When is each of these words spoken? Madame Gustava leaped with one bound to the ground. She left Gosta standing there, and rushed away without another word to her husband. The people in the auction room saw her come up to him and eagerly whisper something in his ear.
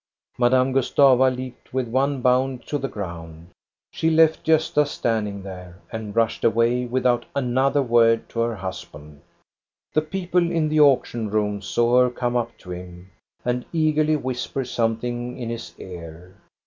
Madame 0.39 0.71
Gustava 0.73 1.29
leaped 1.29 1.71
with 1.75 1.87
one 1.87 2.23
bound 2.23 2.65
to 2.65 2.79
the 2.79 2.87
ground. 2.87 3.51
She 3.91 4.09
left 4.09 4.43
Gosta 4.43 4.87
standing 4.87 5.43
there, 5.43 5.77
and 5.91 6.15
rushed 6.15 6.43
away 6.43 6.87
without 6.87 7.23
another 7.35 7.83
word 7.83 8.27
to 8.29 8.39
her 8.39 8.55
husband. 8.55 9.21
The 9.93 10.01
people 10.01 10.49
in 10.51 10.69
the 10.69 10.79
auction 10.79 11.29
room 11.29 11.61
saw 11.61 12.01
her 12.01 12.09
come 12.09 12.35
up 12.35 12.57
to 12.65 12.71
him 12.71 13.11
and 13.45 13.63
eagerly 13.71 14.15
whisper 14.15 14.65
something 14.65 15.37
in 15.37 15.51
his 15.51 15.75
ear. 15.77 16.35